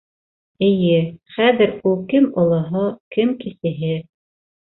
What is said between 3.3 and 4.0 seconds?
кесеһе.